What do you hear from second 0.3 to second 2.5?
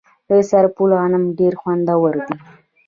سرپل غنم ډیر خوندور دي.